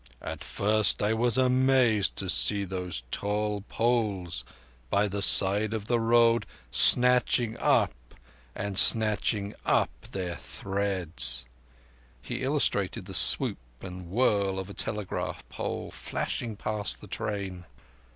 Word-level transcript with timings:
At 0.23 0.43
first 0.43 1.03
I 1.03 1.13
was 1.13 1.37
amazed 1.37 2.15
to 2.15 2.27
see 2.27 2.63
those 2.65 3.03
tall 3.11 3.61
poles 3.61 4.43
by 4.89 5.07
the 5.07 5.21
side 5.21 5.75
of 5.75 5.85
the 5.85 5.99
road 5.99 6.47
snatching 6.71 7.55
up 7.57 7.93
and 8.55 8.79
snatching 8.79 9.53
up 9.63 9.91
their 10.11 10.37
threads,"—he 10.37 12.41
illustrated 12.41 13.05
the 13.05 13.13
stoop 13.13 13.59
and 13.81 14.09
whirl 14.09 14.57
of 14.57 14.71
a 14.71 14.73
telegraph 14.73 15.47
pole 15.49 15.91
flashing 15.91 16.55
past 16.55 16.99
the 16.99 17.05
train. 17.07 17.65